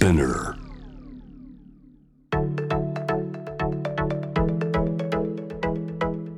[0.00, 0.56] Spinner.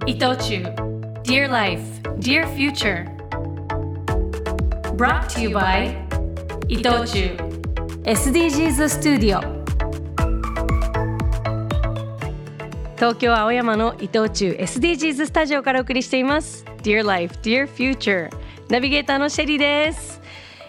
[0.04, 0.64] 伊藤忠
[1.22, 1.80] Dear Life,
[2.18, 3.06] Dear Future
[4.96, 5.94] Brought to you by
[6.66, 7.36] 伊藤忠
[8.02, 9.40] SDGs スタジオ
[12.96, 18.28] 東京青山の伊藤忠 SDGs スタジオからお送りしています Dear Life, Dear Future
[18.68, 20.21] ナビゲーターのシェリーです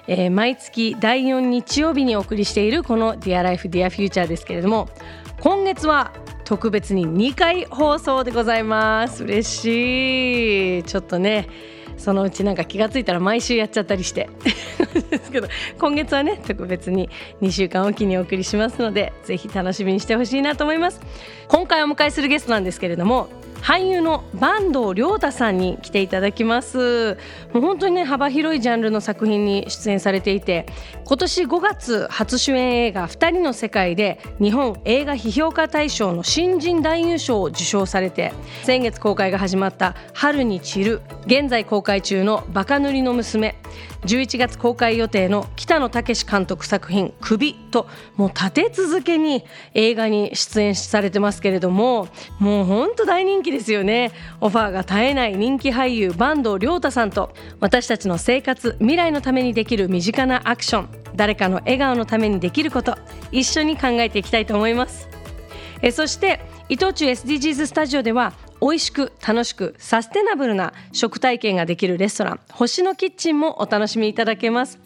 [0.08, 4.90] えー毎月第4日曜日にお送りしているこの Dear Life, Dear Future ですけれども
[5.40, 6.12] 今月は
[6.46, 9.24] 特別に2回放送でございます。
[9.24, 10.84] 嬉しい。
[10.84, 11.48] ちょっとね
[11.98, 14.30] そのうちなんか気がついたら毎週やっちゃったりして。
[15.10, 15.48] ですけど
[15.80, 17.10] 今月はね特別に
[17.42, 21.02] 2週間おきにお送りしますのでぜひ楽しみにしてほしいなと思います。
[21.48, 23.28] 今回お迎えするゲストなんですけれども
[23.64, 27.18] 俳優の坂東亮太さんに来ていただきます。
[27.54, 30.66] もう本当にね幅広いジャンルの作品に出演されていて
[31.06, 43.56] 今年5月初主演映画「二人の世界」で日本映画批評家大賞の新人男優賞を受賞されて先月公開が始まった「春に散る」現在公開中の「バカ塗りの娘」
[44.06, 52.08] 11月公開予定の北野武監督作品「首」ともう立て続けに映画に出演されてますけれども
[52.40, 54.12] もう本当大人気ですよね。
[54.42, 62.98] オファーが絶えない人気俳優坂東亮太さんと私たちの生活未来のためにできる身近なアクション誰かの笑顔のためにできること
[63.32, 65.08] 一緒に考えていきたいと思います。
[65.82, 74.80] えそして伊藤忠 SDGs スタジオでは美味しく楽しくサステナブルな食体験ができるレストラン星のキッチンもお楽しみいただけます。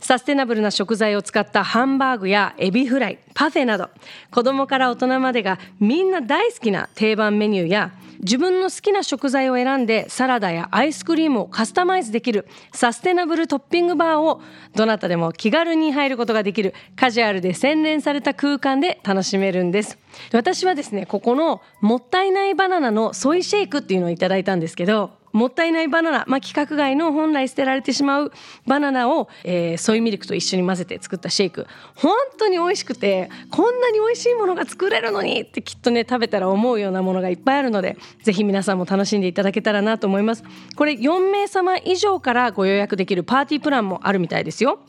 [0.00, 3.90] サステナブルな食材を使ったハンバーグやエビフライパフェなど
[4.30, 14.40] 子供から大人までがみんな大好きな定番メニューや自分の好きな食材を選んでサラダやアイスクリームをカスタマイズできるサステナブルトッピングバーを
[14.74, 19.98] どなたでも気軽に入ることができるカジュアルで洗練された空間で楽しめるんです。
[20.32, 28.32] 私はですねここのもったいないバナナのソイシェイクっていうのをいただいたんですけどもったいないバナナ、まあ、規格外の本来捨てられてしまう
[28.66, 31.66] バナナを、えーソイミルクと一緒に混ぜて作ったシェイク。
[31.94, 40.42] 本当に美味しくてこんなに美味しいものが作れるのにってきっとね食べたら思うようなものがいっぱいあるのでぜひ皆さんも楽しんでいただけたらなと思います。
[40.76, 44.80] これ4名様以上からご予約できるパーティープランもあるみたいですよ。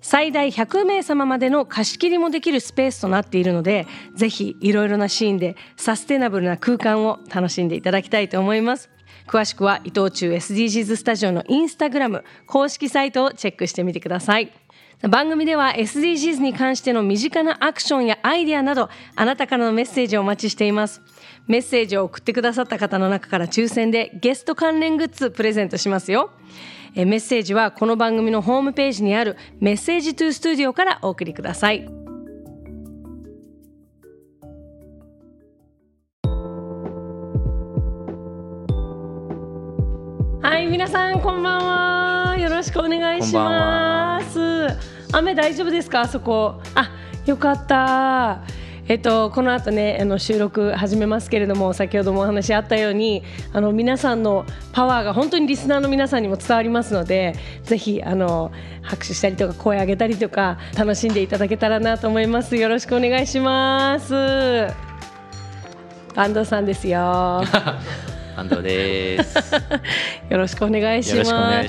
[0.00, 8.90] 最大100名様までの貸し切りもできるスペースとなっているのでぜひいろいろなシーンでサステナブルな空間を楽しんでいただきたいと思います。
[9.26, 14.52] 詳しくは伊藤忠 SDGs スタジオのインスタグラム公式サイトをチェックしてみてください。
[15.08, 21.02] 番組では SDGs に関しての身近なアクションやアイデアなどあなたからのメッセージをお待ちしています。
[21.48, 26.30] メッセージを送ってくださった方の中から抽選でゲスト関連グッズプレゼントしますよ。
[26.94, 32.01] えーメッセージはこの番組のホームページにあるメッセージトゥースタジオからお送りください。
[40.42, 41.66] はい皆さんこんばん
[42.32, 42.36] は。
[42.38, 44.68] よろしくお願いします。
[45.12, 46.00] 雨大丈夫ですか？
[46.02, 46.60] あそこ。
[46.74, 46.90] あ
[47.26, 48.42] よかった。
[48.88, 58.50] えっと、この後ねあの収録始めますけれども先ほどもお話あったようにあの皆さんのパワーが本当にリスナーの皆さんにも伝わりますのでぜひあの
[58.82, 62.56] 拍手したりとか声上げたりとか楽しんでいただけたらなと思います。
[62.56, 64.12] よろしくお願いします。
[66.16, 67.42] バンドさんですよ
[68.36, 69.36] 安藤で す。
[70.30, 71.62] よろしくお願いしま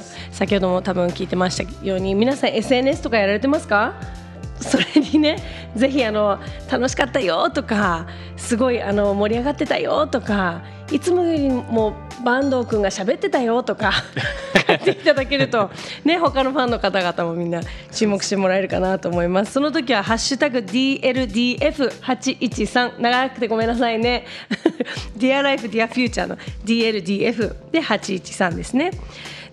[0.00, 0.16] す。
[0.30, 3.92] 先ほども多分聞いてましたように、皆さん SNS とかやられてますか？
[4.62, 5.38] それにね、
[5.74, 6.38] ぜひあの
[6.70, 8.06] 楽しかったよとか、
[8.36, 10.62] すごいあの盛り上がってたよとか、
[10.92, 11.94] いつもよりも
[12.24, 13.90] 坂東くんが喋ってたよとか
[14.68, 15.70] 書いていただけると
[16.04, 17.60] ね他のファンの方々もみんな
[17.90, 24.26] 注目してもらえるかなと思いますその時は「ハッシュタグ #DLDF813」長くてごめんなさいね
[25.16, 28.90] Dear Life Dear Future の DLDF で813ですね。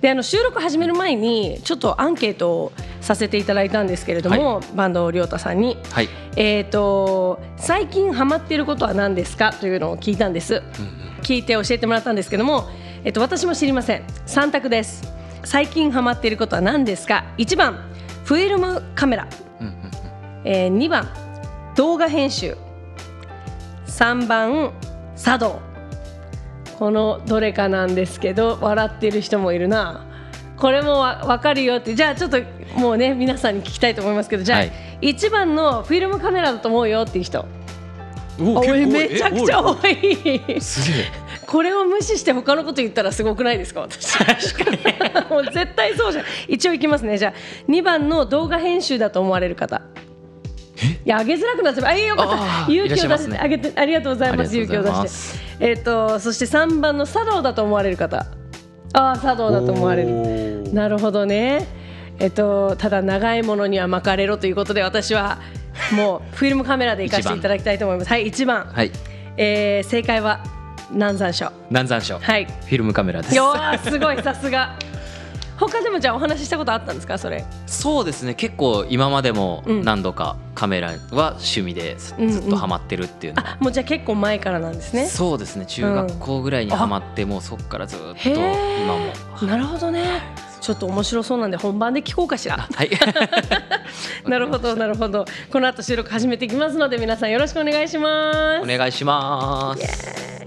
[0.01, 2.71] であの収録始める前にちょっとアンケートを
[3.01, 6.09] させていただいたんですけれども、坂東亮太さんに、はい。
[6.37, 9.51] えー、と最近ハマっていることは何ですか？
[9.51, 10.63] というのを聞いたんです、
[11.23, 12.69] 聞いて教えてもらったんですけども、
[13.03, 14.03] えっと私も知りません。
[14.25, 15.03] 3択です。
[15.43, 17.79] 最近ハマっていることは何ですか？1番
[18.23, 19.27] フィルムカメラ、
[20.45, 21.09] えー、2番
[21.75, 22.55] 動画編集。
[23.87, 24.71] 3番
[25.23, 25.59] 茶道
[26.77, 30.05] このどれかなんですけど笑ってる人もいるな。
[30.55, 31.93] これもわ分かるよって。
[31.93, 32.37] じゃあちょっと
[32.77, 34.71] もうね皆さんに聞きたいと思いますけどじゃあ、はい。
[35.01, 37.45] 1番のフィルムカメラだと思うよっていう人。
[38.39, 40.61] おおいめちゃくちゃ多い。
[40.61, 41.05] すげえ。
[41.45, 43.81] これを無視して他のこと言ったらすごくないですか？
[43.81, 44.17] 私。
[45.29, 46.25] もう絶対そうじゃん。
[46.47, 47.17] 一応いきますね。
[47.17, 47.33] じゃあ
[47.69, 49.81] 2番の動画編集だと思われる方
[51.05, 51.85] いやあげづらくなっちゃう。
[51.85, 53.37] あいいよかっあたー勇気を出しゃいますね。
[53.41, 55.39] あげてありがとうございます勇気を出して。
[55.59, 58.25] えっ、とそして三番の茶道だと思われる方。
[58.93, 60.71] ああ茶道だと思われる。
[60.73, 61.67] なるほどね。
[62.19, 65.39] えっ、とただ長いものには巻かれろということで私は
[65.95, 68.09] もう フィルムカメラで行かせていただきたいと思います。
[68.09, 68.91] はい一番、はい。
[69.37, 70.43] えー、正解は
[70.91, 72.45] 南山椒南山椒はい。
[72.45, 73.35] フィルムカメラです。
[73.35, 74.75] よーすごいさすが
[75.59, 77.17] 他でもじゃあお話ししたことあったんですか？
[77.17, 77.43] それ。
[77.67, 78.33] そうですね。
[78.35, 79.83] 結構今までもうん。
[79.83, 83.43] 何度かカメラは趣味でずっとハマってるっていうの。
[83.43, 85.05] は、あもうじゃあ結構前からなんですね。
[85.07, 85.65] そうですね。
[85.65, 88.97] 中学校ぐらいにハマって、もうそこからずっと今
[89.41, 89.47] も。
[89.47, 90.21] なるほどね。
[90.61, 92.57] ちょっと面白そうなんで本番で聞こうかしら。
[92.57, 92.89] はい。
[94.29, 95.25] なるほどなるほど。
[95.51, 98.63] この後収録始めていきますので皆さんよろしくお願いします。
[98.63, 100.38] お願いします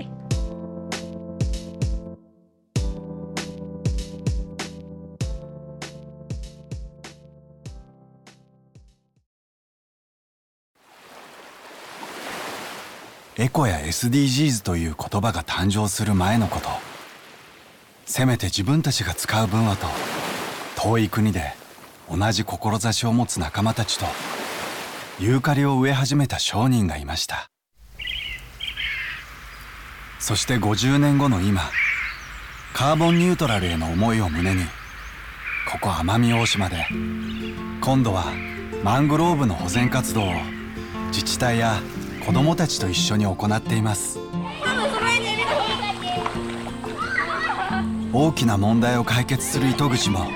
[13.39, 16.69] エコや SDGs という言葉が誕生する前のこと。
[18.05, 19.87] せめて自分たちが使う分はと
[20.77, 21.55] 遠い国で
[22.11, 24.05] 同じ志を持つ仲間たちと
[25.19, 27.49] ユーカリを植え始めた商人がいました。
[30.19, 31.63] そして50年後の今
[32.75, 34.63] カーボンニュートラルへの思いを胸に
[35.71, 36.87] ここ奄美大島で
[37.81, 38.27] 今度は
[38.85, 40.33] マングローブの保全活動を
[41.09, 41.81] 自治体や
[42.27, 44.19] 子どもたちと一緒に行っています。
[48.13, 50.27] 大きな問題を解決する糸口も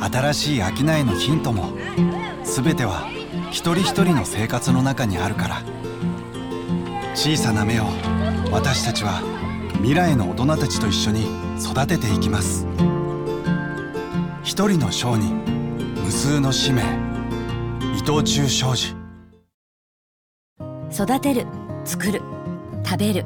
[0.00, 1.72] 新しい商いのヒントも
[2.44, 3.08] 全ては
[3.50, 5.62] 一人一人の生活の中にあるから。
[7.14, 7.84] 小さな芽を
[8.52, 9.20] 私たちは
[9.78, 11.26] 未来の大人たちと一緒に
[11.60, 12.66] 育てていきます。
[14.42, 15.44] 一人の商人
[16.02, 16.82] 無数の使命
[17.96, 18.99] 伊藤忠商事。
[21.02, 21.46] 育てる
[21.86, 22.20] 作る
[22.84, 23.24] 食べる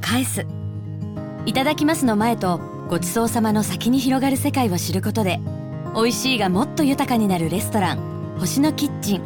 [0.00, 0.44] 返す。
[1.46, 2.58] いただきますの前と
[2.88, 5.40] ごちそうさまの先に広がる世界を知ることで
[5.94, 9.22] 美味しいがもっと豊かになるレストラン星のキッチン。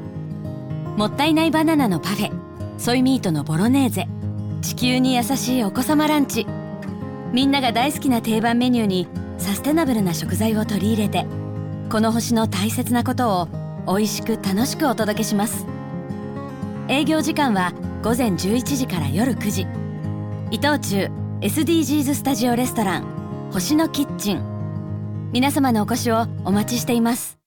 [0.98, 2.32] もったいないバナナのパフェ
[2.76, 4.06] ソイミートのボロネーゼ。
[4.60, 6.46] 地球に優しいお子様ランチ。
[7.32, 9.08] みんなが大好きな定番メニューに
[9.38, 11.26] サステナブルな食材を取り入れて
[11.90, 13.49] この星の大切なことを
[13.87, 15.75] 美味しく楽しくお届けします。
[16.88, 17.72] 営業時間は
[18.02, 19.66] 午前11時から夜9時。
[20.52, 21.10] 伊藤忠
[21.40, 25.30] SDGs スタジオレストラン星のキッチン。
[25.32, 27.38] 皆様のお越しをお待ちしています。